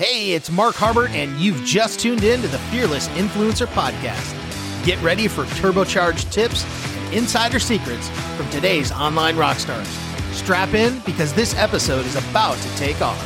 Hey, 0.00 0.32
it's 0.32 0.50
Mark 0.50 0.76
Harbert, 0.76 1.10
and 1.10 1.38
you've 1.38 1.62
just 1.62 2.00
tuned 2.00 2.24
in 2.24 2.40
to 2.40 2.48
the 2.48 2.56
Fearless 2.56 3.08
Influencer 3.08 3.66
Podcast. 3.66 4.34
Get 4.82 4.98
ready 5.02 5.28
for 5.28 5.44
turbocharged 5.44 6.32
tips 6.32 6.64
and 7.04 7.12
insider 7.12 7.58
secrets 7.58 8.08
from 8.34 8.48
today's 8.48 8.90
online 8.92 9.36
rock 9.36 9.58
stars. 9.58 9.86
Strap 10.32 10.72
in 10.72 11.00
because 11.00 11.34
this 11.34 11.54
episode 11.54 12.06
is 12.06 12.16
about 12.16 12.56
to 12.56 12.76
take 12.76 13.02
off. 13.02 13.22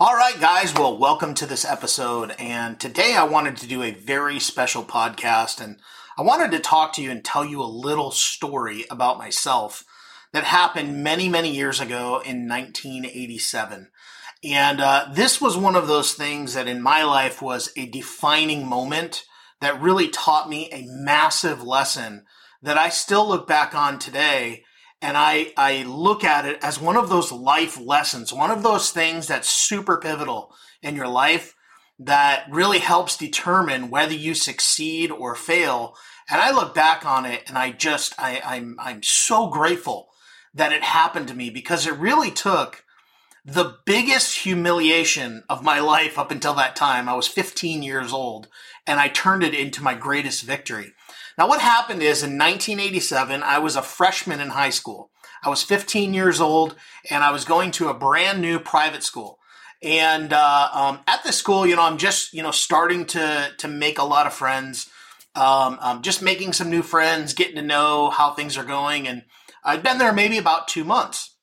All 0.00 0.14
right, 0.14 0.40
guys. 0.40 0.72
Well, 0.72 0.96
welcome 0.96 1.34
to 1.34 1.44
this 1.44 1.66
episode. 1.66 2.34
And 2.38 2.80
today 2.80 3.14
I 3.14 3.24
wanted 3.24 3.58
to 3.58 3.66
do 3.66 3.82
a 3.82 3.90
very 3.90 4.40
special 4.40 4.84
podcast. 4.84 5.60
And 5.62 5.80
I 6.16 6.22
wanted 6.22 6.50
to 6.52 6.60
talk 6.60 6.94
to 6.94 7.02
you 7.02 7.10
and 7.10 7.22
tell 7.22 7.44
you 7.44 7.60
a 7.60 7.64
little 7.64 8.10
story 8.10 8.86
about 8.90 9.18
myself 9.18 9.84
that 10.32 10.44
happened 10.44 11.02
many, 11.02 11.28
many 11.28 11.54
years 11.54 11.80
ago 11.80 12.20
in 12.24 12.48
1987. 12.48 13.88
And 14.44 14.80
uh, 14.80 15.06
this 15.12 15.40
was 15.40 15.56
one 15.56 15.74
of 15.74 15.88
those 15.88 16.12
things 16.12 16.54
that 16.54 16.68
in 16.68 16.80
my 16.80 17.02
life 17.02 17.42
was 17.42 17.72
a 17.76 17.86
defining 17.86 18.66
moment 18.66 19.24
that 19.60 19.80
really 19.80 20.08
taught 20.08 20.48
me 20.48 20.68
a 20.70 20.86
massive 20.86 21.62
lesson 21.62 22.24
that 22.62 22.78
I 22.78 22.88
still 22.88 23.26
look 23.26 23.46
back 23.48 23.74
on 23.74 23.98
today. 23.98 24.64
And 25.00 25.16
I, 25.16 25.52
I 25.56 25.84
look 25.84 26.24
at 26.24 26.44
it 26.44 26.58
as 26.62 26.80
one 26.80 26.96
of 26.96 27.08
those 27.08 27.32
life 27.32 27.80
lessons, 27.80 28.32
one 28.32 28.50
of 28.50 28.62
those 28.62 28.90
things 28.90 29.26
that's 29.26 29.48
super 29.48 29.98
pivotal 29.98 30.52
in 30.82 30.94
your 30.94 31.08
life 31.08 31.54
that 32.00 32.46
really 32.50 32.78
helps 32.78 33.16
determine 33.16 33.90
whether 33.90 34.14
you 34.14 34.34
succeed 34.34 35.10
or 35.10 35.34
fail. 35.34 35.94
And 36.30 36.40
I 36.40 36.52
look 36.52 36.74
back 36.74 37.04
on 37.04 37.26
it 37.26 37.44
and 37.48 37.58
I 37.58 37.72
just, 37.72 38.14
I, 38.18 38.40
I'm, 38.44 38.76
I'm 38.78 39.02
so 39.02 39.48
grateful 39.48 40.07
that 40.58 40.72
it 40.72 40.82
happened 40.82 41.28
to 41.28 41.34
me 41.34 41.50
because 41.50 41.86
it 41.86 41.94
really 41.94 42.30
took 42.30 42.84
the 43.44 43.76
biggest 43.86 44.40
humiliation 44.40 45.42
of 45.48 45.62
my 45.62 45.80
life 45.80 46.18
up 46.18 46.30
until 46.30 46.52
that 46.54 46.76
time. 46.76 47.08
I 47.08 47.14
was 47.14 47.28
15 47.28 47.82
years 47.82 48.12
old 48.12 48.48
and 48.86 49.00
I 49.00 49.08
turned 49.08 49.42
it 49.42 49.54
into 49.54 49.82
my 49.82 49.94
greatest 49.94 50.42
victory. 50.42 50.92
Now, 51.38 51.48
what 51.48 51.60
happened 51.60 52.02
is 52.02 52.22
in 52.22 52.36
1987, 52.36 53.42
I 53.42 53.58
was 53.58 53.76
a 53.76 53.82
freshman 53.82 54.40
in 54.40 54.50
high 54.50 54.70
school. 54.70 55.10
I 55.42 55.48
was 55.48 55.62
15 55.62 56.12
years 56.12 56.40
old 56.40 56.74
and 57.08 57.22
I 57.22 57.30
was 57.30 57.44
going 57.44 57.70
to 57.72 57.88
a 57.88 57.94
brand 57.94 58.42
new 58.42 58.58
private 58.58 59.04
school. 59.04 59.38
And 59.80 60.32
uh, 60.32 60.68
um, 60.72 61.00
at 61.06 61.22
the 61.22 61.32
school, 61.32 61.64
you 61.64 61.76
know, 61.76 61.82
I'm 61.82 61.98
just, 61.98 62.34
you 62.34 62.42
know, 62.42 62.50
starting 62.50 63.06
to 63.06 63.52
to 63.58 63.68
make 63.68 64.00
a 64.00 64.04
lot 64.04 64.26
of 64.26 64.34
friends, 64.34 64.90
um, 65.36 65.78
um, 65.80 66.02
just 66.02 66.20
making 66.20 66.52
some 66.52 66.68
new 66.68 66.82
friends, 66.82 67.32
getting 67.32 67.54
to 67.54 67.62
know 67.62 68.10
how 68.10 68.32
things 68.32 68.58
are 68.58 68.64
going. 68.64 69.06
And 69.06 69.22
I'd 69.64 69.82
been 69.82 69.98
there 69.98 70.12
maybe 70.12 70.38
about 70.38 70.68
two 70.68 70.84
months, 70.84 71.36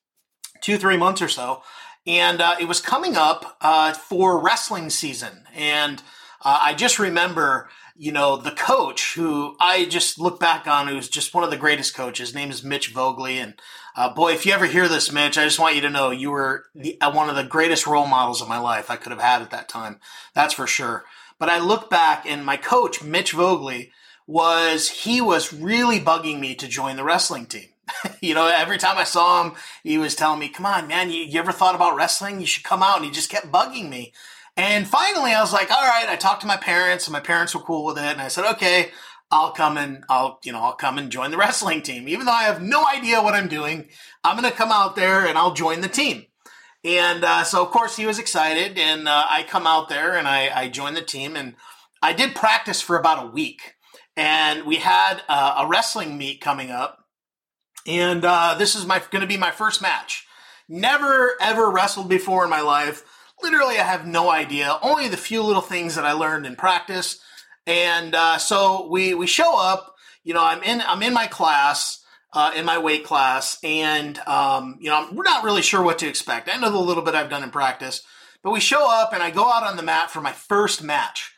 two, 0.62 0.78
three 0.78 0.98
months 0.98 1.22
or 1.22 1.28
so. 1.28 1.62
And 2.08 2.40
uh, 2.40 2.56
it 2.60 2.68
was 2.68 2.82
coming 2.82 3.16
up 3.16 3.58
uh, 3.62 3.94
for 3.94 4.44
wrestling 4.44 4.90
season. 4.90 5.46
And 5.56 6.02
uh, 6.44 6.60
I 6.62 6.74
just 6.76 7.00
remember, 7.00 7.70
you 7.96 8.12
know, 8.12 8.38
the 8.38 8.52
coach 8.52 9.16
who 9.16 9.56
I 9.60 9.86
just 9.86 10.20
look 10.20 10.40
back 10.40 10.68
on, 10.68 10.88
who's 10.88 11.10
just 11.10 11.34
one 11.34 11.44
of 11.44 11.50
the 11.50 11.58
greatest 11.58 11.96
coaches. 11.96 12.30
His 12.30 12.36
name 12.36 12.52
is 12.52 12.64
Mitch 12.64 12.90
Vogely. 12.90 13.40
And 13.40 13.56
uh, 13.96 14.14
boy, 14.14 14.34
if 14.34 14.46
you 14.46 14.54
ever 14.54 14.68
hear 14.68 14.88
this, 14.88 15.12
Mitch, 15.12 15.38
I 15.38 15.46
just 15.46 15.60
want 15.60 15.76
you 15.76 15.82
to 15.82 15.90
know 15.90 16.12
you 16.12 16.30
were 16.30 16.66
the, 16.76 17.00
uh, 17.02 17.12
one 17.12 17.30
of 17.30 17.36
the 17.36 17.44
greatest 17.44 17.88
role 17.88 18.08
models 18.08 18.42
of 18.42 18.48
my 18.48 18.60
life 18.60 18.92
I 18.92 18.98
could 18.98 19.12
have 19.12 19.22
had 19.22 19.42
at 19.42 19.50
that 19.52 19.70
time. 19.70 20.00
That's 20.36 20.54
for 20.54 20.68
sure. 20.68 21.06
But 21.40 21.50
I 21.50 21.60
look 21.60 21.90
back 21.90 22.26
and 22.26 22.46
my 22.46 22.58
coach, 22.58 23.04
Mitch 23.04 23.34
Vogely, 23.34 23.92
was 24.28 24.90
he 24.90 25.22
was 25.22 25.54
really 25.54 26.00
bugging 26.00 26.40
me 26.40 26.56
to 26.56 26.68
join 26.68 26.96
the 26.96 27.04
wrestling 27.04 27.46
team. 27.46 27.70
you 28.22 28.34
know, 28.34 28.48
every 28.48 28.78
time 28.78 28.98
I 28.98 29.04
saw 29.04 29.44
him, 29.44 29.54
he 29.84 29.98
was 29.98 30.16
telling 30.16 30.40
me, 30.40 30.50
"Come 30.50 30.66
on, 30.66 30.88
man, 30.88 31.10
you, 31.10 31.24
you 31.24 31.40
ever 31.40 31.52
thought 31.52 31.76
about 31.76 31.96
wrestling? 31.96 32.40
You 32.40 32.48
should 32.48 32.64
come 32.64 32.84
out." 32.84 32.98
And 32.98 33.06
he 33.06 33.12
just 33.12 33.30
kept 33.30 33.52
bugging 33.52 33.90
me. 33.90 34.14
And 34.58 34.88
finally, 34.88 35.32
I 35.32 35.42
was 35.42 35.54
like, 35.54 35.72
"All 35.72 35.84
right." 35.84 36.08
I 36.10 36.16
talked 36.16 36.42
to 36.42 36.48
my 36.48 36.58
parents, 36.58 37.08
and 37.08 37.14
my 37.14 37.20
parents 37.20 37.54
were 37.54 37.62
cool 37.62 37.86
with 37.86 37.98
it. 37.98 38.04
And 38.04 38.22
I 38.22 38.28
said, 38.28 38.46
"Okay, 38.56 38.92
I'll 39.32 39.52
come 39.52 39.78
and 39.78 40.04
I'll 40.10 40.40
you 40.44 40.52
know 40.52 40.62
I'll 40.62 40.74
come 40.76 40.98
and 40.98 41.12
join 41.12 41.32
the 41.32 41.38
wrestling 41.38 41.82
team, 41.82 42.08
even 42.08 42.26
though 42.26 42.32
I 42.32 42.44
have 42.44 42.62
no 42.62 42.86
idea 42.86 43.22
what 43.22 43.34
I'm 43.34 43.48
doing. 43.48 43.90
I'm 44.24 44.40
going 44.40 44.50
to 44.50 44.58
come 44.58 44.72
out 44.72 44.96
there 44.96 45.26
and 45.26 45.38
I'll 45.38 45.54
join 45.54 45.82
the 45.82 45.88
team." 45.88 46.26
And 46.84 47.24
uh, 47.24 47.44
so, 47.44 47.64
of 47.64 47.72
course, 47.72 47.98
he 47.98 48.06
was 48.06 48.20
excited, 48.20 48.78
and 48.78 49.08
uh, 49.08 49.26
I 49.28 49.42
come 49.42 49.66
out 49.66 49.90
there 49.90 50.16
and 50.16 50.28
I, 50.28 50.52
I 50.54 50.70
joined 50.70 50.96
the 50.96 51.02
team, 51.02 51.36
and 51.36 51.56
I 52.02 52.14
did 52.14 52.36
practice 52.36 52.80
for 52.80 52.96
about 52.96 53.26
a 53.26 53.28
week. 53.28 53.76
And 54.16 54.66
we 54.66 54.78
had 54.78 55.24
uh, 55.28 55.56
a 55.60 55.68
wrestling 55.68 56.18
meet 56.18 56.42
coming 56.42 56.70
up 56.70 57.05
and 57.86 58.24
uh, 58.26 58.56
this 58.58 58.76
is 58.76 58.86
my 58.86 59.02
going 59.12 59.22
to 59.22 59.28
be 59.28 59.38
my 59.38 59.52
first 59.52 59.82
match. 59.82 60.26
Never 60.68 61.36
ever 61.40 61.70
wrestled 61.70 62.10
before 62.10 62.44
in 62.44 62.50
my 62.50 62.62
life. 62.62 63.04
Literally, 63.42 63.78
I 63.78 63.84
have 63.84 64.08
no 64.08 64.30
idea. 64.30 64.78
Only 64.82 65.08
the 65.08 65.18
few 65.18 65.44
little 65.44 65.62
things 65.62 65.96
that 65.96 66.06
I 66.06 66.14
learned 66.14 66.46
in 66.46 66.56
practice. 66.56 67.20
And 67.68 68.16
uh, 68.16 68.38
so 68.38 68.88
we 68.90 69.14
we 69.14 69.28
show 69.28 69.60
up. 69.60 69.96
You 70.24 70.34
know, 70.34 70.44
I'm 70.44 70.64
in 70.64 70.82
I'm 70.82 71.04
in 71.04 71.14
my 71.14 71.28
class. 71.28 72.02
Uh, 72.34 72.52
in 72.54 72.66
my 72.66 72.78
weight 72.78 73.06
class, 73.06 73.58
and 73.64 74.20
um, 74.28 74.78
you 74.82 74.90
know, 74.90 75.08
we're 75.14 75.24
not 75.24 75.46
really 75.46 75.62
sure 75.62 75.82
what 75.82 75.98
to 76.00 76.06
expect. 76.06 76.50
I 76.54 76.58
know 76.58 76.70
the 76.70 76.78
little 76.78 77.02
bit 77.02 77.16
I've 77.16 77.30
done 77.30 77.44
in 77.44 77.50
practice, 77.50 78.02
but 78.44 78.52
we 78.52 78.60
show 78.60 78.92
up, 78.92 79.14
and 79.14 79.24
I 79.24 79.32
go 79.32 79.50
out 79.50 79.64
on 79.64 79.78
the 79.78 79.84
mat 79.84 80.12
for 80.12 80.20
my 80.20 80.34
first 80.34 80.84
match. 80.84 81.34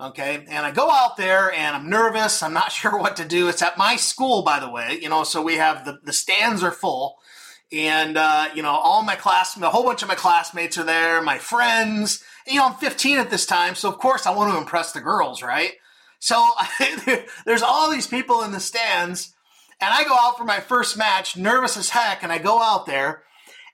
Okay. 0.00 0.44
And 0.48 0.66
I 0.66 0.70
go 0.70 0.90
out 0.90 1.16
there 1.16 1.52
and 1.52 1.76
I'm 1.76 1.88
nervous. 1.88 2.42
I'm 2.42 2.52
not 2.52 2.72
sure 2.72 2.98
what 2.98 3.16
to 3.16 3.24
do. 3.24 3.48
It's 3.48 3.62
at 3.62 3.78
my 3.78 3.96
school, 3.96 4.42
by 4.42 4.60
the 4.60 4.70
way, 4.70 4.98
you 5.00 5.08
know, 5.08 5.24
so 5.24 5.42
we 5.42 5.56
have 5.56 5.84
the, 5.84 5.98
the 6.02 6.12
stands 6.12 6.62
are 6.62 6.72
full. 6.72 7.18
And, 7.70 8.18
uh, 8.18 8.48
you 8.54 8.62
know, 8.62 8.70
all 8.70 9.02
my 9.02 9.16
class, 9.16 9.56
a 9.56 9.70
whole 9.70 9.84
bunch 9.84 10.02
of 10.02 10.08
my 10.08 10.14
classmates 10.14 10.76
are 10.76 10.84
there, 10.84 11.22
my 11.22 11.38
friends. 11.38 12.22
You 12.46 12.56
know, 12.56 12.66
I'm 12.66 12.74
15 12.74 13.18
at 13.18 13.30
this 13.30 13.46
time. 13.46 13.74
So, 13.74 13.88
of 13.88 13.98
course, 13.98 14.26
I 14.26 14.36
want 14.36 14.52
to 14.52 14.58
impress 14.58 14.92
the 14.92 15.00
girls, 15.00 15.42
right? 15.42 15.72
So 16.18 16.46
there's 17.46 17.62
all 17.62 17.90
these 17.90 18.06
people 18.06 18.42
in 18.42 18.52
the 18.52 18.60
stands. 18.60 19.34
And 19.80 19.92
I 19.92 20.04
go 20.04 20.14
out 20.14 20.38
for 20.38 20.44
my 20.44 20.60
first 20.60 20.96
match, 20.96 21.36
nervous 21.36 21.76
as 21.76 21.88
heck. 21.88 22.22
And 22.22 22.30
I 22.30 22.38
go 22.38 22.62
out 22.62 22.86
there 22.86 23.24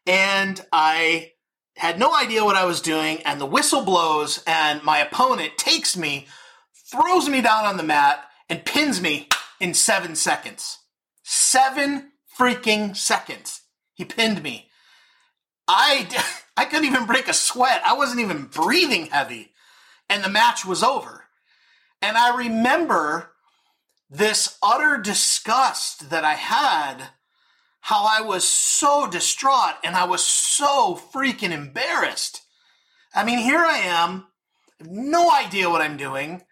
and 0.06 0.64
I 0.72 1.32
had 1.78 1.98
no 1.98 2.14
idea 2.14 2.44
what 2.44 2.56
I 2.56 2.64
was 2.64 2.80
doing, 2.80 3.22
and 3.22 3.40
the 3.40 3.46
whistle 3.46 3.82
blows, 3.82 4.42
and 4.46 4.82
my 4.82 4.98
opponent 4.98 5.56
takes 5.56 5.96
me, 5.96 6.26
throws 6.90 7.28
me 7.28 7.40
down 7.40 7.64
on 7.64 7.76
the 7.76 7.82
mat, 7.82 8.24
and 8.48 8.64
pins 8.64 9.00
me 9.00 9.28
in 9.60 9.74
seven 9.74 10.16
seconds. 10.16 10.78
Seven 11.22 12.12
freaking 12.38 12.96
seconds. 12.96 13.62
He 13.94 14.04
pinned 14.04 14.42
me. 14.42 14.70
I, 15.66 16.08
I 16.56 16.64
couldn't 16.64 16.86
even 16.86 17.06
break 17.06 17.28
a 17.28 17.32
sweat. 17.32 17.82
I 17.86 17.94
wasn't 17.94 18.20
even 18.20 18.44
breathing 18.44 19.06
heavy. 19.06 19.52
And 20.08 20.24
the 20.24 20.30
match 20.30 20.64
was 20.64 20.82
over. 20.82 21.24
And 22.00 22.16
I 22.16 22.36
remember 22.36 23.32
this 24.10 24.56
utter 24.62 24.96
disgust 24.96 26.10
that 26.10 26.24
I 26.24 26.34
had 26.34 27.08
how 27.88 28.04
I 28.04 28.20
was 28.20 28.46
so 28.46 29.08
distraught 29.08 29.76
and 29.82 29.96
I 29.96 30.04
was 30.04 30.22
so 30.22 31.00
freaking 31.10 31.52
embarrassed. 31.52 32.42
I 33.14 33.24
mean, 33.24 33.38
here 33.38 33.60
I 33.60 33.78
am, 33.78 34.26
no 34.78 35.30
idea 35.30 35.70
what 35.70 35.80
I'm 35.80 35.96
doing. 35.96 36.42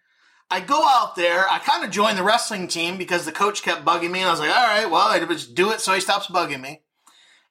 I 0.50 0.60
go 0.60 0.82
out 0.82 1.14
there, 1.14 1.46
I 1.46 1.58
kind 1.58 1.84
of 1.84 1.90
join 1.90 2.16
the 2.16 2.22
wrestling 2.22 2.68
team 2.68 2.96
because 2.96 3.26
the 3.26 3.32
coach 3.32 3.62
kept 3.62 3.84
bugging 3.84 4.12
me. 4.12 4.20
And 4.20 4.28
I 4.28 4.30
was 4.30 4.40
like, 4.40 4.48
all 4.48 4.66
right, 4.66 4.90
well, 4.90 5.08
I 5.08 5.18
just 5.26 5.54
do 5.54 5.72
it 5.72 5.82
so 5.82 5.92
he 5.92 6.00
stops 6.00 6.28
bugging 6.28 6.62
me. 6.62 6.80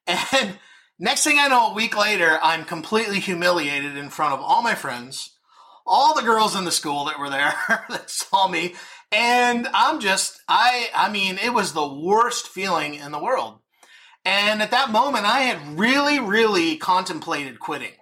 And 0.33 0.57
next 0.97 1.23
thing 1.23 1.37
I 1.39 1.47
know, 1.47 1.67
a 1.69 1.75
week 1.75 1.95
later, 1.95 2.39
I'm 2.41 2.65
completely 2.65 3.19
humiliated 3.19 3.97
in 3.97 4.09
front 4.09 4.33
of 4.33 4.39
all 4.39 4.63
my 4.63 4.73
friends, 4.73 5.37
all 5.85 6.15
the 6.15 6.23
girls 6.23 6.55
in 6.55 6.65
the 6.65 6.71
school 6.71 7.05
that 7.05 7.19
were 7.19 7.29
there 7.29 7.53
that 7.89 8.09
saw 8.09 8.47
me. 8.47 8.73
And 9.11 9.67
I'm 9.75 9.99
just, 9.99 10.41
I, 10.49 10.89
I 10.95 11.11
mean, 11.11 11.37
it 11.37 11.53
was 11.53 11.73
the 11.73 11.87
worst 11.87 12.47
feeling 12.47 12.95
in 12.95 13.11
the 13.11 13.23
world. 13.23 13.59
And 14.25 14.61
at 14.61 14.71
that 14.71 14.91
moment, 14.91 15.25
I 15.25 15.41
had 15.41 15.77
really, 15.79 16.19
really 16.19 16.77
contemplated 16.77 17.59
quitting. 17.59 17.93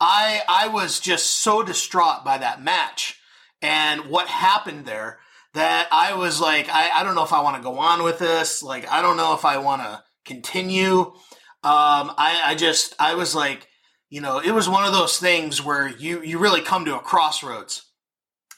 I, 0.00 0.42
I 0.48 0.68
was 0.68 0.98
just 0.98 1.42
so 1.42 1.62
distraught 1.62 2.24
by 2.24 2.38
that 2.38 2.62
match 2.62 3.20
and 3.62 4.06
what 4.06 4.26
happened 4.26 4.84
there 4.84 5.20
that 5.54 5.88
I 5.92 6.14
was 6.14 6.40
like, 6.40 6.68
I, 6.68 6.90
I 6.90 7.04
don't 7.04 7.14
know 7.14 7.22
if 7.22 7.32
I 7.32 7.42
want 7.42 7.56
to 7.56 7.62
go 7.62 7.78
on 7.78 8.02
with 8.02 8.18
this. 8.18 8.62
Like, 8.62 8.90
I 8.90 9.00
don't 9.00 9.16
know 9.16 9.34
if 9.34 9.44
I 9.44 9.58
want 9.58 9.82
to 9.82 10.02
continue. 10.24 10.98
Um, 11.62 12.12
I, 12.18 12.42
I 12.44 12.54
just, 12.56 12.94
I 12.98 13.14
was 13.14 13.34
like, 13.34 13.68
you 14.10 14.20
know, 14.20 14.40
it 14.40 14.50
was 14.50 14.68
one 14.68 14.84
of 14.84 14.92
those 14.92 15.18
things 15.18 15.64
where 15.64 15.88
you, 15.88 16.22
you 16.22 16.38
really 16.38 16.60
come 16.60 16.84
to 16.84 16.96
a 16.96 17.00
crossroads. 17.00 17.86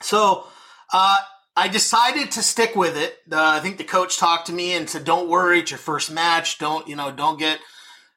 So, 0.02 0.46
uh, 0.92 1.18
I 1.56 1.68
decided 1.68 2.30
to 2.32 2.42
stick 2.42 2.76
with 2.76 2.96
it. 2.96 3.18
Uh, 3.32 3.38
I 3.40 3.60
think 3.60 3.78
the 3.78 3.84
coach 3.84 4.18
talked 4.18 4.46
to 4.48 4.52
me 4.52 4.74
and 4.74 4.88
said, 4.90 5.04
"Don't 5.04 5.28
worry, 5.28 5.60
it's 5.60 5.70
your 5.70 5.78
first 5.78 6.10
match. 6.10 6.58
Don't 6.58 6.86
you 6.86 6.96
know? 6.96 7.10
Don't 7.10 7.38
get 7.38 7.60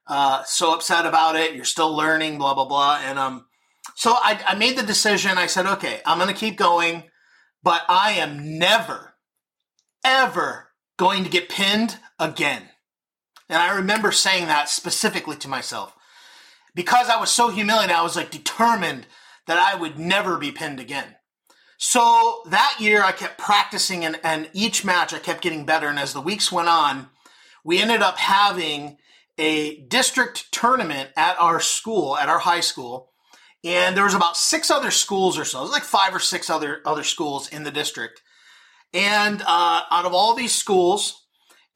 uh, 0.08 0.44
so 0.46 0.74
upset 0.74 1.06
about 1.06 1.36
it. 1.38 1.56
You're 1.56 1.66
still 1.66 1.96
learning." 1.96 2.38
Blah 2.38 2.54
blah 2.54 2.66
blah. 2.66 3.00
And 3.04 3.18
um, 3.18 3.46
so 3.96 4.12
I, 4.12 4.42
I 4.46 4.56
made 4.56 4.78
the 4.78 4.84
decision. 4.84 5.38
I 5.38 5.48
said, 5.48 5.66
"Okay, 5.66 6.02
I'm 6.06 6.18
going 6.20 6.34
to 6.34 6.40
keep 6.40 6.58
going, 6.58 7.04
but 7.64 7.84
I 7.90 8.12
am 8.14 8.60
never, 8.60 9.16
ever 10.04 10.70
going 10.98 11.24
to 11.24 11.30
get 11.30 11.50
pinned 11.50 11.98
again." 12.20 12.64
And 13.50 13.58
I 13.62 13.76
remember 13.76 14.12
saying 14.12 14.48
that 14.48 14.70
specifically 14.70 15.36
to 15.38 15.48
myself. 15.48 15.96
because 16.76 17.10
I 17.10 17.20
was 17.20 17.32
so 17.32 17.50
humiliated, 17.50 17.96
I 17.96 18.04
was 18.04 18.16
like 18.16 18.32
determined 18.32 19.08
that 19.48 19.58
I 19.58 19.76
would 19.80 19.98
never 20.00 20.38
be 20.38 20.52
pinned 20.52 20.80
again. 20.80 21.16
So 21.82 22.42
that 22.48 22.76
year 22.80 23.02
I 23.02 23.14
kept 23.14 23.38
practicing 23.38 24.04
and, 24.04 24.20
and 24.22 24.50
each 24.52 24.84
match 24.84 25.14
I 25.14 25.20
kept 25.20 25.42
getting 25.42 25.66
better. 25.66 25.88
And 25.88 25.98
as 25.98 26.12
the 26.12 26.20
weeks 26.20 26.52
went 26.52 26.68
on, 26.68 27.08
we 27.64 27.82
ended 27.82 28.02
up 28.02 28.18
having 28.18 28.98
a 29.38 29.78
district 29.88 30.52
tournament 30.52 31.12
at 31.16 31.40
our 31.40 31.62
school, 31.62 32.18
at 32.18 32.28
our 32.28 32.40
high 32.40 32.60
school. 32.60 33.12
And 33.64 33.96
there 33.96 34.04
was 34.04 34.14
about 34.14 34.36
six 34.36 34.70
other 34.70 34.92
schools 34.92 35.40
or 35.40 35.46
so. 35.46 35.60
It 35.60 35.64
was 35.64 35.72
like 35.72 35.84
five 35.84 36.14
or 36.14 36.20
six 36.20 36.50
other, 36.50 36.82
other 36.86 37.04
schools 37.04 37.48
in 37.48 37.64
the 37.64 37.72
district. 37.72 38.22
And 38.94 39.42
uh, 39.42 39.84
out 39.90 40.06
of 40.06 40.14
all 40.14 40.36
these 40.36 40.54
schools, 40.54 41.28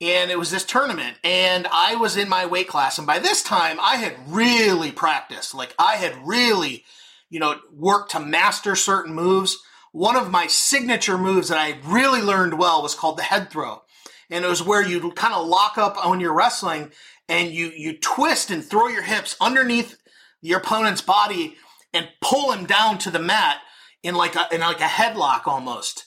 and 0.01 0.29
it 0.29 0.37
was 0.37 0.51
this 0.51 0.65
tournament, 0.65 1.15
and 1.23 1.65
I 1.71 1.95
was 1.95 2.17
in 2.17 2.27
my 2.27 2.45
weight 2.45 2.67
class. 2.67 2.97
And 2.97 3.07
by 3.07 3.19
this 3.19 3.41
time, 3.41 3.79
I 3.79 3.95
had 3.95 4.15
really 4.27 4.91
practiced. 4.91 5.55
Like 5.55 5.73
I 5.79 5.95
had 5.95 6.27
really, 6.27 6.83
you 7.29 7.39
know, 7.39 7.55
worked 7.71 8.11
to 8.11 8.19
master 8.19 8.75
certain 8.75 9.13
moves 9.13 9.63
one 9.93 10.15
of 10.15 10.31
my 10.31 10.47
signature 10.47 11.19
moves 11.19 11.49
that 11.49 11.59
I 11.59 11.77
really 11.85 12.19
learned 12.19 12.57
well 12.57 12.81
was 12.81 12.95
called 12.95 13.17
the 13.17 13.23
head 13.23 13.51
throw. 13.51 13.83
And 14.29 14.43
it 14.43 14.47
was 14.47 14.63
where 14.63 14.85
you 14.85 15.11
kind 15.11 15.35
of 15.35 15.45
lock 15.45 15.77
up 15.77 16.03
when 16.07 16.19
you're 16.19 16.33
wrestling 16.33 16.91
and 17.29 17.51
you, 17.51 17.67
you 17.67 17.99
twist 17.99 18.49
and 18.49 18.65
throw 18.65 18.87
your 18.87 19.03
hips 19.03 19.37
underneath 19.39 19.95
your 20.41 20.59
opponent's 20.59 21.01
body 21.01 21.57
and 21.93 22.09
pull 22.21 22.51
him 22.51 22.65
down 22.65 22.97
to 22.97 23.11
the 23.11 23.19
mat 23.19 23.59
in 24.01 24.15
like 24.15 24.35
a, 24.35 24.47
in 24.51 24.61
like 24.61 24.81
a 24.81 24.85
headlock 24.85 25.45
almost. 25.45 26.05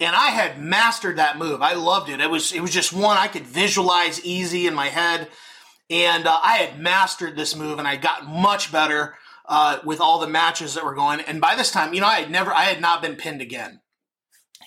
And 0.00 0.14
I 0.14 0.26
had 0.26 0.60
mastered 0.60 1.16
that 1.16 1.38
move. 1.38 1.62
I 1.62 1.72
loved 1.72 2.10
it. 2.10 2.20
It 2.20 2.30
was, 2.30 2.52
it 2.52 2.60
was 2.60 2.72
just 2.72 2.92
one 2.92 3.16
I 3.16 3.28
could 3.28 3.46
visualize 3.46 4.22
easy 4.22 4.66
in 4.66 4.74
my 4.74 4.88
head. 4.88 5.28
And 5.88 6.26
uh, 6.26 6.38
I 6.42 6.58
had 6.58 6.78
mastered 6.78 7.36
this 7.36 7.56
move 7.56 7.78
and 7.78 7.88
I 7.88 7.96
got 7.96 8.26
much 8.26 8.70
better 8.70 9.14
uh, 9.46 9.78
with 9.84 10.00
all 10.00 10.18
the 10.18 10.26
matches 10.26 10.74
that 10.74 10.84
were 10.84 10.94
going. 10.94 11.20
And 11.20 11.40
by 11.40 11.54
this 11.54 11.70
time, 11.70 11.94
you 11.94 12.00
know, 12.00 12.06
I 12.06 12.20
had 12.20 12.30
never, 12.30 12.52
I 12.52 12.64
had 12.64 12.80
not 12.80 13.02
been 13.02 13.16
pinned 13.16 13.40
again. 13.40 13.80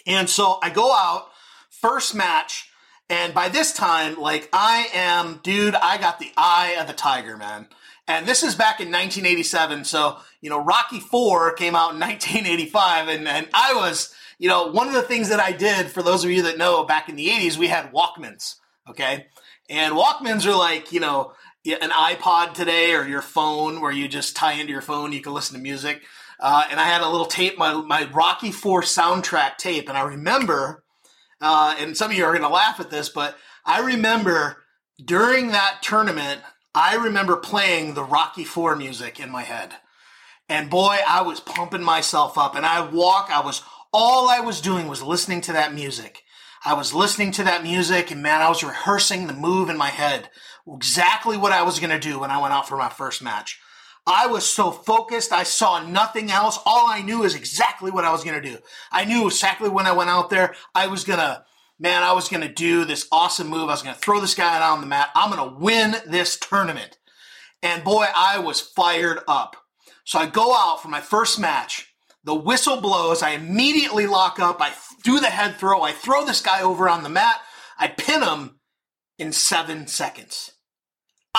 And 0.06 0.30
so 0.30 0.60
I 0.62 0.70
go 0.70 0.94
out, 0.94 1.30
first 1.70 2.16
match, 2.16 2.70
and 3.10 3.34
by 3.34 3.50
this 3.50 3.74
time, 3.74 4.20
like 4.20 4.50
I 4.52 4.90
am, 4.94 5.40
dude, 5.44 5.76
I 5.76 5.98
got 5.98 6.20
the 6.20 6.32
eye 6.36 6.78
of 6.80 6.88
the 6.88 6.94
tiger, 6.94 7.38
man. 7.38 7.68
And 8.08 8.26
this 8.26 8.44
is 8.44 8.56
back 8.56 8.80
in 8.80 8.88
1987. 8.88 9.86
So, 9.86 10.18
you 10.42 10.50
know, 10.50 10.64
Rocky 10.64 11.00
Four 11.00 11.54
came 11.54 11.76
out 11.76 11.94
in 11.94 12.00
1985, 12.00 13.08
and, 13.08 13.28
and 13.28 13.48
I 13.54 13.74
was, 13.74 14.14
you 14.40 14.50
know, 14.50 14.68
one 14.68 14.88
of 14.88 14.94
the 14.94 15.02
things 15.02 15.30
that 15.30 15.40
I 15.40 15.52
did, 15.52 15.88
for 15.88 16.02
those 16.02 16.24
of 16.24 16.32
you 16.32 16.44
that 16.44 16.58
know, 16.58 16.84
back 16.84 17.10
in 17.10 17.16
the 17.16 17.28
80s, 17.28 17.58
we 17.58 17.68
had 17.68 17.92
Walkmans, 17.92 18.56
okay? 18.90 19.28
And 19.70 19.96
Walkmans 19.96 20.46
are 20.46 20.56
like, 20.56 20.92
you 20.92 21.00
know, 21.00 21.34
an 21.65 21.89
iPod 21.89 22.54
today 22.54 22.94
or 22.94 23.07
your 23.07 23.21
phone 23.21 23.81
where 23.81 23.92
you 23.92 24.07
just 24.07 24.36
tie 24.36 24.54
into 24.54 24.71
your 24.71 24.81
phone, 24.81 25.12
you 25.12 25.21
can 25.21 25.33
listen 25.33 25.56
to 25.56 25.62
music. 25.62 26.01
Uh, 26.39 26.65
and 26.69 26.80
I 26.80 26.83
had 26.83 27.01
a 27.01 27.09
little 27.09 27.25
tape, 27.25 27.57
my, 27.57 27.74
my 27.74 28.09
Rocky 28.12 28.51
Four 28.51 28.81
soundtrack 28.81 29.57
tape. 29.57 29.89
And 29.89 29.98
I 29.98 30.04
remember, 30.04 30.83
uh, 31.42 31.75
and 31.80 31.98
some 31.98 32.12
of 32.12 32.18
you 32.18 32.25
are 32.25 32.31
going 32.31 32.44
to 32.44 32.50
laugh 32.50 32.80
at 32.80 32.89
this, 32.89 33.09
but 33.09 33.36
I 33.65 33.81
remember 33.81 34.63
during 35.04 35.48
that 35.48 35.80
tournament, 35.81 36.42
I 36.74 36.95
remember 36.95 37.38
playing 37.38 37.94
the 37.94 38.04
Rocky 38.04 38.44
Four 38.44 38.75
music 38.75 39.19
in 39.19 39.31
my 39.31 39.44
head. 39.44 39.74
And 40.48 40.69
boy, 40.69 40.98
I 41.07 41.24
was 41.24 41.39
pumping 41.39 41.83
myself 41.83 42.38
up. 42.38 42.56
And 42.56 42.65
I 42.65 42.88
walk, 42.88 43.30
I 43.31 43.42
was, 43.42 43.63
all 43.92 44.30
I 44.30 44.39
was 44.39 44.62
doing 44.62 44.88
was 44.88 45.01
listening 45.01 45.42
to 45.42 45.54
that 45.54 45.74
music. 45.74 46.24
I 46.65 46.74
was 46.74 46.94
listening 46.94 47.31
to 47.33 47.44
that 47.44 47.63
music 47.63 48.12
and 48.12 48.21
man, 48.21 48.42
I 48.42 48.50
was 48.50 48.63
rehearsing 48.63 49.27
the 49.27 49.33
move 49.33 49.69
in 49.69 49.77
my 49.77 49.89
head 49.89 50.30
exactly 50.74 51.38
what 51.38 51.52
I 51.52 51.64
was 51.64 51.80
going 51.80 51.90
to 51.92 52.00
do 52.00 52.19
when 52.19 52.31
I 52.31 52.42
went 52.42 52.54
out 52.54 52.68
for 52.68 52.78
my 52.78 52.90
first 52.90 53.22
match. 53.22 53.60
I 54.06 54.28
was 54.28 54.46
so 54.46 54.72
focused. 54.72 55.34
I 55.34 55.44
saw 55.44 55.86
nothing 55.86 56.31
else. 56.31 56.58
All 56.66 56.88
I 56.88 57.02
knew 57.02 57.24
is 57.24 57.36
exactly 57.36 57.92
what 57.92 58.06
I 58.06 58.12
was 58.12 58.24
going 58.24 58.42
to 58.42 58.50
do. 58.50 58.58
I 58.90 59.04
knew 59.04 59.28
exactly 59.28 59.69
when 59.69 59.86
I 59.86 59.92
went 59.92 60.10
out 60.10 60.30
there, 60.30 60.56
I 60.74 60.88
was 60.88 61.04
going 61.04 61.19
to, 61.19 61.44
man, 61.78 62.04
I 62.04 62.14
was 62.14 62.30
going 62.30 62.42
to 62.42 62.54
do 62.54 62.86
this 62.86 63.08
awesome 63.12 63.50
move. 63.50 63.68
I 63.68 63.74
was 63.74 63.84
going 63.84 63.96
to 63.96 64.02
throw 64.02 64.22
this 64.22 64.34
guy 64.34 64.56
out 64.56 64.62
on 64.62 64.80
the 64.80 64.88
mat. 64.88 65.10
I'm 65.14 65.30
going 65.30 65.50
to 65.50 65.58
win 65.58 65.96
this 66.06 66.38
tournament. 66.38 66.98
And 67.62 67.84
boy, 67.84 68.06
I 68.16 68.40
was 68.40 68.62
fired 68.62 69.19
up. 69.28 69.58
So 70.06 70.19
I 70.19 70.28
go 70.28 70.56
out 70.56 70.81
for 70.81 70.88
my 70.88 71.02
first 71.02 71.38
match. 71.38 71.94
The 72.24 72.36
whistle 72.36 72.80
blows. 72.80 73.22
I 73.22 73.31
immediately 73.31 74.08
lock 74.08 74.40
up. 74.40 74.58
I 74.62 74.72
do 75.04 75.19
the 75.19 75.28
head 75.28 75.58
throw. 75.58 75.81
I 75.81 75.92
throw 75.92 76.25
this 76.25 76.42
guy 76.42 76.62
over 76.62 76.88
on 76.88 77.04
the 77.04 77.10
mat. 77.10 77.42
I 77.78 77.90
pin 77.90 78.24
him 78.24 78.60
in 79.18 79.34
seven 79.34 79.88
seconds. 79.88 80.52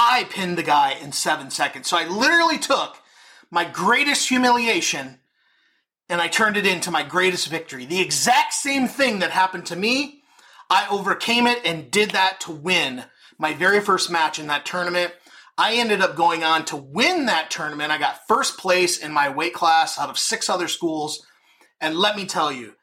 I 0.01 0.29
pinned 0.31 0.57
the 0.57 0.63
guy 0.63 0.93
in 0.93 1.11
seven 1.11 1.51
seconds. 1.51 1.89
So 1.89 1.99
I 1.99 2.07
literally 2.07 2.59
took 2.59 2.99
my 3.51 3.65
greatest 3.65 4.29
humiliation 4.29 5.19
and 6.09 6.21
I 6.21 6.29
turned 6.29 6.57
it 6.57 6.67
into 6.67 6.93
my 6.93 7.03
greatest 7.03 7.49
victory. 7.49 7.85
The 7.85 8.01
exact 8.01 8.55
same 8.55 8.87
thing 8.87 9.19
that 9.19 9.33
happened 9.33 9.67
to 9.67 9.77
me, 9.77 10.23
I 10.71 10.87
overcame 10.89 11.49
it 11.49 11.59
and 11.65 11.91
did 11.91 12.13
that 12.13 12.41
to 12.43 12.53
win 12.53 13.05
my 13.39 13.55
very 13.55 13.81
first 13.81 14.09
match 14.09 14.39
in 14.39 14.47
that 14.47 14.65
tournament. 14.65 15.13
I 15.59 15.75
ended 15.75 16.01
up 16.01 16.15
going 16.15 16.45
on 16.45 16.65
to 16.67 16.77
win 16.77 17.27
that 17.27 17.51
tournament. 17.51 17.91
I 17.91 17.99
got 17.99 18.21
first 18.29 18.57
place 18.57 18.99
in 18.99 19.13
my 19.13 19.29
weight 19.29 19.53
class 19.53 19.99
out 19.99 20.11
of 20.11 20.19
six 20.19 20.49
other 20.49 20.69
schools. 20.69 21.27
And 21.81 21.97
let 21.97 22.15
me 22.15 22.25
tell 22.25 22.53
you, 22.53 22.75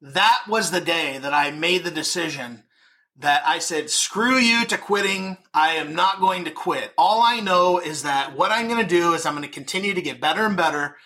that 0.00 0.44
was 0.48 0.70
the 0.70 0.80
day 0.80 1.18
that 1.18 1.34
I 1.34 1.50
made 1.50 1.84
the 1.84 1.90
decision 1.90 2.64
that 3.22 3.42
I 3.46 3.58
said, 3.58 3.90
screw 3.90 4.36
you 4.36 4.64
to 4.66 4.76
quitting. 4.76 5.38
I 5.54 5.70
am 5.70 5.94
not 5.94 6.20
going 6.20 6.44
to 6.44 6.50
quit. 6.50 6.92
All 6.98 7.22
I 7.22 7.40
know 7.40 7.78
is 7.78 8.02
that 8.02 8.36
what 8.36 8.52
I'm 8.52 8.68
going 8.68 8.82
to 8.82 8.86
do 8.86 9.14
is 9.14 9.24
I'm 9.24 9.34
going 9.34 9.42
to 9.42 9.48
continue 9.48 9.94
to 9.94 10.02
get 10.02 10.20
better 10.20 10.44
and 10.44 10.56
better. 10.56 10.96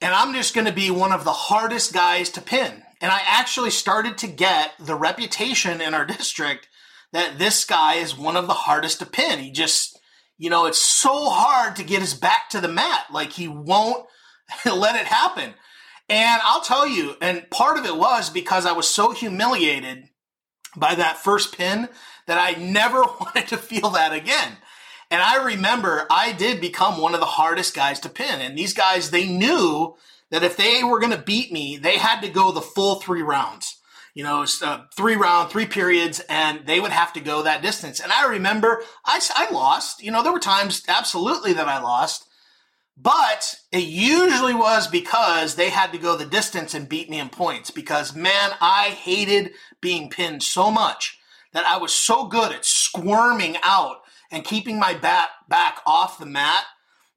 And 0.00 0.14
I'm 0.14 0.34
just 0.34 0.54
going 0.54 0.66
to 0.66 0.72
be 0.72 0.90
one 0.90 1.12
of 1.12 1.24
the 1.24 1.32
hardest 1.32 1.92
guys 1.92 2.30
to 2.30 2.40
pin. 2.40 2.82
And 3.00 3.12
I 3.12 3.20
actually 3.26 3.70
started 3.70 4.18
to 4.18 4.26
get 4.26 4.72
the 4.78 4.94
reputation 4.94 5.80
in 5.80 5.94
our 5.94 6.06
district 6.06 6.68
that 7.12 7.38
this 7.38 7.64
guy 7.64 7.94
is 7.94 8.16
one 8.16 8.36
of 8.36 8.46
the 8.46 8.54
hardest 8.54 8.98
to 9.00 9.06
pin. 9.06 9.38
He 9.38 9.50
just, 9.50 9.98
you 10.38 10.50
know, 10.50 10.66
it's 10.66 10.80
so 10.80 11.30
hard 11.30 11.76
to 11.76 11.84
get 11.84 12.00
his 12.00 12.14
back 12.14 12.50
to 12.50 12.60
the 12.60 12.68
mat. 12.68 13.06
Like 13.12 13.32
he 13.32 13.48
won't 13.48 14.06
let 14.64 14.96
it 14.96 15.06
happen. 15.06 15.54
And 16.08 16.40
I'll 16.44 16.60
tell 16.60 16.86
you, 16.86 17.14
and 17.20 17.50
part 17.50 17.78
of 17.78 17.84
it 17.84 17.96
was 17.96 18.30
because 18.30 18.64
I 18.64 18.72
was 18.72 18.88
so 18.88 19.10
humiliated 19.10 20.08
by 20.76 20.94
that 20.94 21.18
first 21.18 21.56
pin 21.56 21.88
that 22.26 22.38
I 22.38 22.60
never 22.60 23.00
wanted 23.20 23.48
to 23.48 23.56
feel 23.56 23.90
that 23.90 24.12
again. 24.12 24.56
And 25.10 25.22
I 25.22 25.44
remember 25.44 26.06
I 26.10 26.32
did 26.32 26.60
become 26.60 27.00
one 27.00 27.14
of 27.14 27.20
the 27.20 27.26
hardest 27.26 27.74
guys 27.74 28.00
to 28.00 28.08
pin. 28.08 28.40
And 28.40 28.58
these 28.58 28.74
guys, 28.74 29.10
they 29.10 29.26
knew 29.26 29.94
that 30.30 30.42
if 30.42 30.56
they 30.56 30.82
were 30.82 30.98
going 30.98 31.12
to 31.12 31.18
beat 31.18 31.52
me, 31.52 31.76
they 31.76 31.98
had 31.98 32.20
to 32.22 32.28
go 32.28 32.50
the 32.50 32.60
full 32.60 32.96
three 32.96 33.22
rounds. 33.22 33.80
You 34.14 34.24
know, 34.24 34.46
uh, 34.62 34.84
three 34.96 35.14
round, 35.14 35.50
three 35.50 35.66
periods, 35.66 36.20
and 36.30 36.66
they 36.66 36.80
would 36.80 36.90
have 36.90 37.12
to 37.12 37.20
go 37.20 37.42
that 37.42 37.60
distance. 37.60 38.00
And 38.00 38.10
I 38.10 38.26
remember 38.26 38.82
I, 39.04 39.20
I 39.34 39.52
lost. 39.52 40.02
You 40.02 40.10
know, 40.10 40.22
there 40.22 40.32
were 40.32 40.40
times 40.40 40.82
absolutely 40.88 41.52
that 41.52 41.68
I 41.68 41.82
lost, 41.82 42.26
but 42.96 43.56
it 43.72 43.84
usually 43.84 44.54
was 44.54 44.86
because 44.86 45.54
they 45.54 45.68
had 45.68 45.92
to 45.92 45.98
go 45.98 46.16
the 46.16 46.24
distance 46.24 46.72
and 46.74 46.88
beat 46.88 47.10
me 47.10 47.18
in 47.18 47.28
points. 47.28 47.70
Because 47.70 48.14
man, 48.14 48.52
I 48.60 48.88
hated 48.88 49.52
being 49.80 50.08
pinned 50.08 50.42
so 50.42 50.70
much 50.70 51.18
that 51.52 51.66
I 51.66 51.76
was 51.76 51.92
so 51.92 52.26
good 52.26 52.52
at 52.52 52.64
squirming 52.64 53.56
out 53.62 53.98
and 54.30 54.44
keeping 54.44 54.78
my 54.78 54.94
back 54.94 55.28
back 55.48 55.80
off 55.86 56.18
the 56.18 56.26
mat 56.26 56.64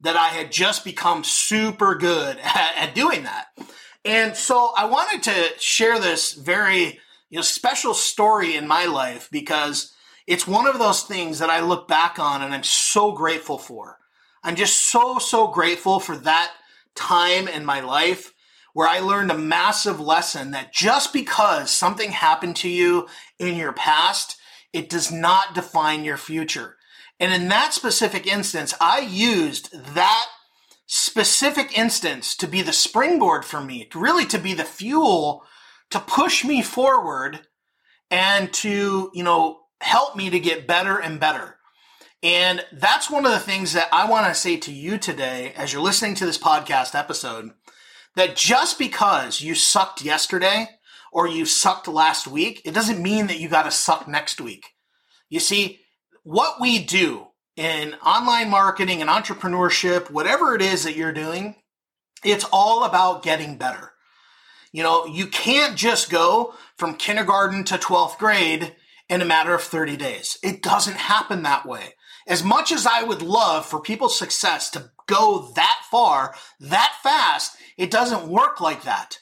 that 0.01 0.15
I 0.15 0.29
had 0.29 0.51
just 0.51 0.83
become 0.83 1.23
super 1.23 1.95
good 1.95 2.37
at, 2.43 2.73
at 2.77 2.95
doing 2.95 3.23
that. 3.23 3.47
And 4.05 4.35
so 4.35 4.73
I 4.77 4.85
wanted 4.85 5.23
to 5.23 5.59
share 5.59 5.99
this 5.99 6.33
very 6.33 6.99
you 7.29 7.37
know 7.37 7.41
special 7.41 7.93
story 7.93 8.55
in 8.55 8.67
my 8.67 8.85
life 8.85 9.29
because 9.31 9.93
it's 10.27 10.47
one 10.47 10.67
of 10.67 10.77
those 10.77 11.03
things 11.03 11.39
that 11.39 11.49
I 11.49 11.61
look 11.61 11.87
back 11.87 12.19
on 12.19 12.41
and 12.41 12.53
I'm 12.53 12.63
so 12.63 13.13
grateful 13.13 13.57
for. 13.57 13.97
I'm 14.43 14.55
just 14.55 14.89
so 14.89 15.19
so 15.19 15.47
grateful 15.47 15.99
for 15.99 16.15
that 16.17 16.51
time 16.95 17.47
in 17.47 17.65
my 17.65 17.79
life 17.79 18.33
where 18.73 18.87
I 18.87 18.99
learned 18.99 19.31
a 19.31 19.37
massive 19.37 19.99
lesson 19.99 20.51
that 20.51 20.73
just 20.73 21.11
because 21.11 21.69
something 21.69 22.11
happened 22.11 22.55
to 22.57 22.69
you 22.69 23.07
in 23.37 23.55
your 23.55 23.73
past, 23.73 24.37
it 24.73 24.89
does 24.89 25.11
not 25.11 25.55
define 25.55 26.03
your 26.03 26.17
future. 26.17 26.77
And 27.19 27.33
in 27.33 27.49
that 27.49 27.73
specific 27.73 28.25
instance, 28.27 28.73
I 28.79 28.99
used 28.99 29.73
that 29.95 30.27
specific 30.85 31.77
instance 31.77 32.35
to 32.37 32.47
be 32.47 32.61
the 32.61 32.73
springboard 32.73 33.43
for 33.45 33.61
me, 33.61 33.87
really 33.93 34.25
to 34.27 34.37
be 34.37 34.53
the 34.53 34.63
fuel 34.63 35.43
to 35.89 35.99
push 35.99 36.43
me 36.45 36.61
forward 36.61 37.41
and 38.11 38.51
to, 38.53 39.11
you 39.13 39.23
know, 39.23 39.61
help 39.81 40.15
me 40.15 40.29
to 40.29 40.39
get 40.39 40.67
better 40.67 40.97
and 40.97 41.19
better. 41.19 41.57
And 42.21 42.65
that's 42.73 43.09
one 43.09 43.25
of 43.25 43.31
the 43.31 43.39
things 43.39 43.73
that 43.73 43.87
I 43.93 44.09
want 44.09 44.27
to 44.27 44.33
say 44.33 44.57
to 44.57 44.73
you 44.73 44.97
today 44.97 45.53
as 45.55 45.71
you're 45.71 45.81
listening 45.81 46.15
to 46.15 46.25
this 46.25 46.37
podcast 46.37 46.93
episode 46.93 47.51
that 48.15 48.35
just 48.35 48.77
because 48.77 49.39
you 49.39 49.55
sucked 49.55 50.01
yesterday 50.01 50.67
or 51.13 51.27
you 51.27 51.45
sucked 51.45 51.87
last 51.87 52.27
week, 52.27 52.61
it 52.65 52.73
doesn't 52.73 53.01
mean 53.01 53.27
that 53.27 53.39
you 53.39 53.47
got 53.47 53.63
to 53.63 53.71
suck 53.71 54.07
next 54.07 54.41
week. 54.41 54.67
You 55.29 55.39
see, 55.39 55.79
what 56.23 56.59
we 56.59 56.83
do 56.83 57.27
in 57.55 57.93
online 58.05 58.49
marketing 58.49 59.01
and 59.01 59.09
entrepreneurship, 59.09 60.11
whatever 60.11 60.53
it 60.55 60.61
is 60.61 60.83
that 60.83 60.97
you're 60.97 61.13
doing, 61.13 61.55
it's 62.23 62.45
all 62.51 62.83
about 62.83 63.23
getting 63.23 63.57
better. 63.57 63.93
You 64.73 64.83
know, 64.83 65.05
you 65.05 65.27
can't 65.27 65.75
just 65.77 66.09
go 66.09 66.53
from 66.77 66.95
kindergarten 66.95 67.63
to 67.65 67.77
12th 67.77 68.17
grade 68.17 68.75
in 69.09 69.21
a 69.21 69.25
matter 69.25 69.53
of 69.53 69.63
30 69.63 69.97
days. 69.97 70.37
It 70.43 70.61
doesn't 70.61 70.97
happen 70.97 71.43
that 71.43 71.65
way. 71.65 71.95
As 72.27 72.43
much 72.43 72.71
as 72.71 72.85
I 72.85 73.03
would 73.03 73.21
love 73.21 73.65
for 73.65 73.81
people's 73.81 74.17
success 74.17 74.69
to 74.71 74.91
go 75.07 75.51
that 75.55 75.81
far, 75.89 76.35
that 76.59 76.95
fast, 77.01 77.57
it 77.77 77.89
doesn't 77.89 78.27
work 78.27 78.61
like 78.61 78.83
that. 78.83 79.17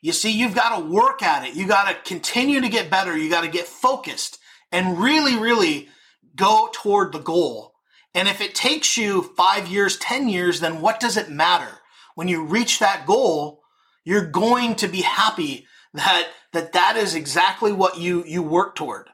You 0.00 0.12
see, 0.12 0.30
you've 0.30 0.54
got 0.54 0.78
to 0.78 0.86
work 0.86 1.22
at 1.22 1.46
it. 1.46 1.54
You 1.54 1.66
got 1.66 1.88
to 1.88 2.08
continue 2.08 2.62
to 2.62 2.68
get 2.70 2.90
better. 2.90 3.16
You 3.16 3.28
got 3.28 3.42
to 3.42 3.50
get 3.50 3.66
focused 3.66 4.38
and 4.72 4.98
really, 4.98 5.36
really 5.36 5.88
go 6.34 6.70
toward 6.72 7.12
the 7.12 7.18
goal. 7.18 7.74
And 8.14 8.26
if 8.26 8.40
it 8.40 8.54
takes 8.54 8.96
you 8.96 9.22
five 9.36 9.68
years, 9.68 9.98
10 9.98 10.28
years, 10.28 10.60
then 10.60 10.80
what 10.80 11.00
does 11.00 11.18
it 11.18 11.28
matter? 11.28 11.78
When 12.14 12.28
you 12.28 12.44
reach 12.44 12.78
that 12.78 13.06
goal, 13.06 13.60
you're 14.04 14.26
going 14.26 14.74
to 14.76 14.88
be 14.88 15.02
happy 15.02 15.66
that, 15.94 16.28
that 16.52 16.72
that 16.72 16.96
is 16.96 17.14
exactly 17.14 17.72
what 17.72 17.98
you, 17.98 18.24
you 18.24 18.42
work 18.42 18.74
toward. 18.74 19.08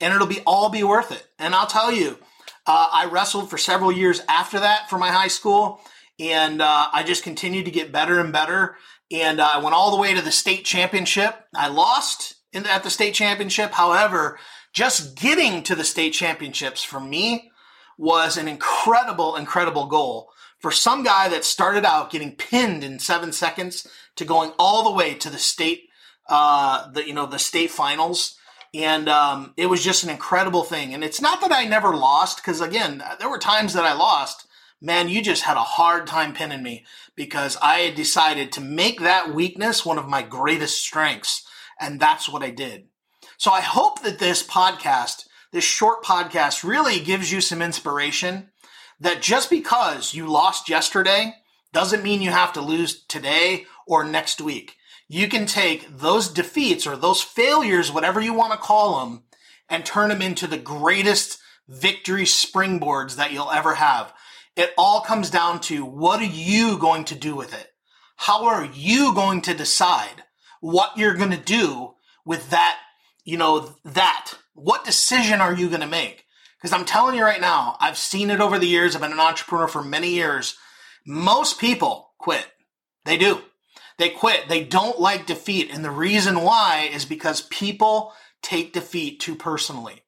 And 0.00 0.12
it'll 0.14 0.26
be 0.26 0.40
all 0.46 0.68
be 0.68 0.84
worth 0.84 1.10
it. 1.12 1.26
And 1.38 1.54
I'll 1.54 1.66
tell 1.66 1.90
you, 1.90 2.18
uh, 2.66 2.88
I 2.92 3.06
wrestled 3.06 3.48
for 3.48 3.58
several 3.58 3.92
years 3.92 4.20
after 4.28 4.60
that 4.60 4.90
for 4.90 4.98
my 4.98 5.10
high 5.10 5.28
school, 5.28 5.80
and 6.18 6.60
uh, 6.60 6.88
I 6.92 7.02
just 7.04 7.22
continued 7.22 7.66
to 7.66 7.70
get 7.70 7.92
better 7.92 8.18
and 8.18 8.32
better. 8.32 8.76
And 9.12 9.40
uh, 9.40 9.48
I 9.54 9.58
went 9.58 9.74
all 9.74 9.94
the 9.94 10.00
way 10.00 10.14
to 10.14 10.22
the 10.22 10.32
state 10.32 10.64
championship. 10.64 11.34
I 11.54 11.68
lost 11.68 12.34
in, 12.52 12.66
at 12.66 12.82
the 12.82 12.90
state 12.90 13.14
championship. 13.14 13.72
However, 13.72 14.38
just 14.72 15.16
getting 15.16 15.62
to 15.62 15.74
the 15.74 15.84
state 15.84 16.12
championships 16.12 16.82
for 16.82 17.00
me 17.00 17.50
was 17.96 18.36
an 18.36 18.48
incredible, 18.48 19.36
incredible 19.36 19.86
goal. 19.86 20.30
For 20.58 20.70
some 20.70 21.04
guy 21.04 21.28
that 21.28 21.44
started 21.44 21.84
out 21.84 22.10
getting 22.10 22.34
pinned 22.34 22.82
in 22.82 22.98
seven 22.98 23.32
seconds 23.32 23.86
to 24.16 24.24
going 24.24 24.52
all 24.58 24.84
the 24.84 24.96
way 24.96 25.14
to 25.14 25.30
the 25.30 25.38
state, 25.38 25.85
uh, 26.28 26.90
the 26.90 27.06
you 27.06 27.14
know 27.14 27.26
the 27.26 27.38
state 27.38 27.70
finals, 27.70 28.36
and 28.74 29.08
um, 29.08 29.54
it 29.56 29.66
was 29.66 29.84
just 29.84 30.04
an 30.04 30.10
incredible 30.10 30.64
thing. 30.64 30.94
And 30.94 31.04
it's 31.04 31.20
not 31.20 31.40
that 31.40 31.52
I 31.52 31.64
never 31.64 31.94
lost, 31.94 32.38
because 32.38 32.60
again, 32.60 33.02
there 33.18 33.30
were 33.30 33.38
times 33.38 33.72
that 33.74 33.84
I 33.84 33.94
lost. 33.94 34.46
Man, 34.80 35.08
you 35.08 35.22
just 35.22 35.44
had 35.44 35.56
a 35.56 35.60
hard 35.60 36.06
time 36.06 36.34
pinning 36.34 36.62
me 36.62 36.84
because 37.14 37.56
I 37.62 37.78
had 37.78 37.94
decided 37.94 38.52
to 38.52 38.60
make 38.60 39.00
that 39.00 39.34
weakness 39.34 39.86
one 39.86 39.98
of 39.98 40.06
my 40.06 40.22
greatest 40.22 40.80
strengths. 40.82 41.46
And 41.80 41.98
that's 41.98 42.28
what 42.28 42.42
I 42.42 42.50
did. 42.50 42.88
So 43.38 43.50
I 43.50 43.62
hope 43.62 44.02
that 44.02 44.18
this 44.18 44.46
podcast, 44.46 45.26
this 45.50 45.64
short 45.64 46.04
podcast, 46.04 46.62
really 46.62 47.00
gives 47.00 47.32
you 47.32 47.40
some 47.40 47.62
inspiration 47.62 48.50
that 49.00 49.22
just 49.22 49.48
because 49.48 50.14
you 50.14 50.26
lost 50.26 50.68
yesterday 50.68 51.34
doesn't 51.72 52.02
mean 52.02 52.22
you 52.22 52.30
have 52.30 52.52
to 52.54 52.60
lose 52.60 53.04
today 53.04 53.66
or 53.86 54.04
next 54.04 54.40
week 54.40 54.75
you 55.08 55.28
can 55.28 55.46
take 55.46 55.98
those 55.98 56.28
defeats 56.28 56.86
or 56.86 56.96
those 56.96 57.22
failures, 57.22 57.92
whatever 57.92 58.20
you 58.20 58.34
want 58.34 58.52
to 58.52 58.58
call 58.58 59.00
them, 59.00 59.22
and 59.68 59.84
turn 59.84 60.08
them 60.08 60.22
into 60.22 60.46
the 60.46 60.58
greatest 60.58 61.38
victory 61.68 62.24
springboards 62.24 63.16
that 63.16 63.32
you'll 63.32 63.50
ever 63.50 63.74
have. 63.74 64.12
It 64.56 64.72
all 64.78 65.00
comes 65.00 65.30
down 65.30 65.60
to 65.62 65.84
what 65.84 66.20
are 66.20 66.24
you 66.24 66.78
going 66.78 67.04
to 67.04 67.14
do 67.14 67.36
with 67.36 67.52
it? 67.52 67.72
How 68.16 68.46
are 68.46 68.64
you 68.64 69.14
going 69.14 69.42
to 69.42 69.54
decide 69.54 70.24
what 70.60 70.96
you're 70.96 71.14
going 71.14 71.30
to 71.30 71.36
do 71.36 71.94
with 72.24 72.50
that, 72.50 72.78
you 73.24 73.36
know, 73.36 73.76
that? 73.84 74.32
What 74.54 74.84
decision 74.84 75.40
are 75.40 75.54
you 75.54 75.68
going 75.68 75.82
to 75.82 75.86
make? 75.86 76.24
Because 76.56 76.72
I'm 76.72 76.86
telling 76.86 77.14
you 77.14 77.22
right 77.22 77.40
now, 77.40 77.76
I've 77.78 77.98
seen 77.98 78.30
it 78.30 78.40
over 78.40 78.58
the 78.58 78.66
years. 78.66 78.94
I've 78.94 79.02
been 79.02 79.12
an 79.12 79.20
entrepreneur 79.20 79.68
for 79.68 79.84
many 79.84 80.14
years. 80.14 80.56
Most 81.06 81.60
people 81.60 82.12
quit. 82.18 82.46
They 83.04 83.18
do. 83.18 83.42
They 83.98 84.10
quit. 84.10 84.48
They 84.48 84.64
don't 84.64 85.00
like 85.00 85.26
defeat. 85.26 85.70
And 85.72 85.84
the 85.84 85.90
reason 85.90 86.42
why 86.42 86.88
is 86.92 87.04
because 87.04 87.42
people 87.42 88.12
take 88.42 88.72
defeat 88.72 89.20
too 89.20 89.34
personally. 89.34 90.02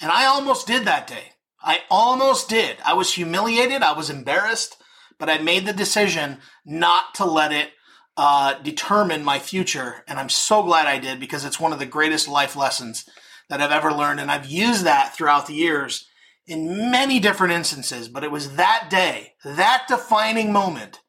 And 0.00 0.10
I 0.10 0.26
almost 0.26 0.66
did 0.66 0.84
that 0.84 1.06
day. 1.06 1.32
I 1.62 1.80
almost 1.90 2.48
did. 2.48 2.76
I 2.84 2.94
was 2.94 3.14
humiliated. 3.14 3.82
I 3.82 3.92
was 3.92 4.10
embarrassed, 4.10 4.76
but 5.18 5.30
I 5.30 5.38
made 5.38 5.64
the 5.64 5.72
decision 5.72 6.38
not 6.64 7.14
to 7.14 7.24
let 7.24 7.52
it 7.52 7.70
uh, 8.16 8.54
determine 8.54 9.24
my 9.24 9.38
future. 9.38 10.04
And 10.06 10.18
I'm 10.18 10.28
so 10.28 10.62
glad 10.62 10.86
I 10.86 10.98
did 10.98 11.20
because 11.20 11.44
it's 11.44 11.60
one 11.60 11.72
of 11.72 11.78
the 11.78 11.86
greatest 11.86 12.28
life 12.28 12.56
lessons 12.56 13.08
that 13.48 13.60
I've 13.60 13.70
ever 13.70 13.92
learned. 13.92 14.20
And 14.20 14.30
I've 14.30 14.46
used 14.46 14.84
that 14.84 15.14
throughout 15.14 15.46
the 15.46 15.54
years 15.54 16.06
in 16.46 16.90
many 16.90 17.20
different 17.20 17.54
instances. 17.54 18.08
But 18.08 18.24
it 18.24 18.30
was 18.30 18.56
that 18.56 18.88
day, 18.90 19.34
that 19.44 19.84
defining 19.88 20.52
moment 20.52 21.00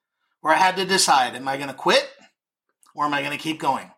where 0.41 0.53
I 0.53 0.57
had 0.57 0.75
to 0.77 0.85
decide, 0.85 1.35
am 1.35 1.47
I 1.47 1.57
going 1.57 1.69
to 1.69 1.73
quit 1.73 2.09
or 2.95 3.05
am 3.05 3.13
I 3.13 3.21
going 3.21 3.37
to 3.37 3.43
keep 3.43 3.59
going? 3.59 3.91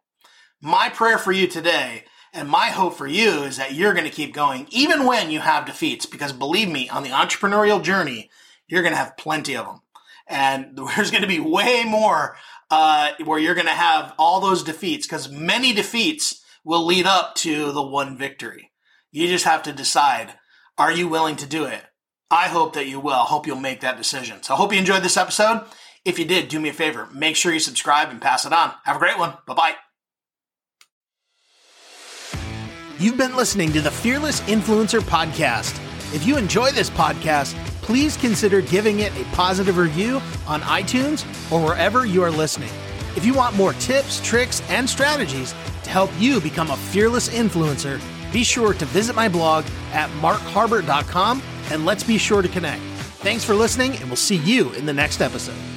My 0.61 0.89
prayer 0.89 1.17
for 1.17 1.31
you 1.31 1.47
today 1.47 2.05
and 2.33 2.49
my 2.49 2.67
hope 2.67 2.97
for 2.97 3.07
you 3.07 3.43
is 3.43 3.57
that 3.57 3.73
you're 3.73 3.93
going 3.93 4.09
to 4.09 4.15
keep 4.15 4.33
going 4.33 4.67
even 4.69 5.05
when 5.05 5.31
you 5.31 5.39
have 5.39 5.65
defeats, 5.65 6.05
because 6.05 6.33
believe 6.33 6.69
me, 6.69 6.89
on 6.89 7.03
the 7.03 7.09
entrepreneurial 7.09 7.81
journey, 7.81 8.29
you're 8.67 8.81
going 8.81 8.93
to 8.93 8.97
have 8.97 9.17
plenty 9.17 9.55
of 9.55 9.65
them. 9.65 9.81
And 10.27 10.77
there's 10.95 11.11
going 11.11 11.21
to 11.21 11.27
be 11.27 11.39
way 11.39 11.83
more 11.85 12.35
uh, 12.69 13.11
where 13.23 13.39
you're 13.39 13.55
going 13.55 13.67
to 13.67 13.71
have 13.71 14.13
all 14.17 14.39
those 14.39 14.63
defeats 14.63 15.05
because 15.05 15.29
many 15.29 15.73
defeats 15.73 16.43
will 16.63 16.85
lead 16.85 17.05
up 17.05 17.35
to 17.35 17.71
the 17.71 17.81
one 17.81 18.17
victory. 18.17 18.71
You 19.11 19.27
just 19.27 19.45
have 19.45 19.63
to 19.63 19.71
decide 19.71 20.33
are 20.77 20.91
you 20.91 21.07
willing 21.07 21.37
to 21.37 21.45
do 21.45 21.63
it? 21.63 21.81
I 22.29 22.47
hope 22.47 22.73
that 22.73 22.87
you 22.87 22.99
will. 22.99 23.13
I 23.13 23.23
hope 23.23 23.47
you'll 23.47 23.55
make 23.55 23.79
that 23.81 23.97
decision. 23.97 24.43
So 24.43 24.53
I 24.53 24.57
hope 24.57 24.73
you 24.73 24.79
enjoyed 24.79 25.03
this 25.03 25.15
episode. 25.15 25.63
If 26.05 26.19
you 26.19 26.25
did, 26.25 26.47
do 26.50 26.59
me 26.59 26.69
a 26.69 26.74
favor. 26.74 27.09
Make 27.12 27.35
sure 27.35 27.51
you 27.51 27.59
subscribe 27.59 28.09
and 28.09 28.21
pass 28.21 28.45
it 28.45 28.53
on. 28.53 28.74
Have 28.83 28.95
a 28.95 29.00
great 29.00 29.17
one. 29.17 29.33
Bye 29.47 29.53
bye. 29.55 29.75
You've 33.00 33.17
been 33.17 33.35
listening 33.35 33.74
to 33.74 33.81
the 33.81 33.91
Fearless 33.91 34.39
Influencer 34.41 35.01
Podcast. 35.01 35.81
If 36.13 36.25
you 36.25 36.38
enjoy 36.38 36.71
this 36.71 36.89
podcast, 36.89 37.53
please 37.81 38.15
consider 38.15 38.62
giving 38.62 39.00
it 39.00 39.12
a 39.19 39.25
positive 39.35 39.77
review 39.77 40.21
on 40.47 40.62
iTunes 40.62 41.25
or 41.51 41.62
wherever 41.62 42.05
you 42.05 42.24
are 42.24 42.31
listening. 42.31 42.69
If 43.17 43.25
you 43.25 43.33
want 43.33 43.55
more 43.55 43.74
tips, 43.74 44.21
tricks, 44.21 44.62
and 44.69 44.89
strategies 44.89 45.53
to 45.83 45.89
help 45.89 46.09
you 46.17 46.39
become 46.39 46.71
a 46.71 46.77
fearless 46.77 47.29
influencer, 47.29 48.00
be 48.31 48.43
sure 48.43 48.74
to 48.74 48.85
visit 48.85 49.15
my 49.15 49.27
blog 49.27 49.65
at 49.91 50.09
markharbert.com 50.21 51.41
and 51.71 51.85
let's 51.85 52.03
be 52.03 52.17
sure 52.17 52.41
to 52.41 52.47
connect. 52.47 52.81
Thanks 53.21 53.43
for 53.43 53.55
listening, 53.55 53.95
and 53.97 54.05
we'll 54.05 54.15
see 54.15 54.38
you 54.38 54.71
in 54.74 54.85
the 54.85 54.93
next 54.93 55.19
episode. 55.19 55.75